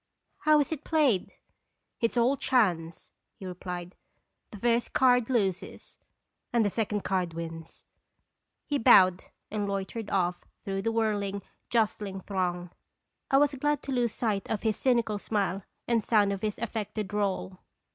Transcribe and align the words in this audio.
How 0.39 0.59
is 0.61 0.71
it 0.71 0.83
played?" 0.83 1.31
"It 1.99 2.09
is 2.09 2.17
all 2.17 2.35
chance," 2.35 3.11
he 3.35 3.45
replied; 3.45 3.93
"the 4.49 4.57
first 4.57 4.93
card 4.93 5.29
loses, 5.29 5.99
and 6.51 6.65
the 6.65 6.71
second 6.71 7.01
card 7.03 7.35
wins." 7.35 7.85
He 8.65 8.79
bowed 8.79 9.25
and 9.51 9.67
loitered 9.69 10.09
off 10.09 10.43
through 10.63 10.81
the 10.81 10.91
whirling, 10.91 11.43
jostling 11.69 12.21
throng. 12.21 12.71
I 13.29 13.37
was 13.37 13.53
glad 13.53 13.83
to 13.83 13.91
lose 13.91 14.11
sight 14.11 14.49
of 14.49 14.63
his 14.63 14.75
cynical 14.75 15.19
smile 15.19 15.65
and 15.87 16.03
sound 16.03 16.33
of 16.33 16.41
his 16.41 16.57
affected 16.57 17.07
drawl. 17.07 17.59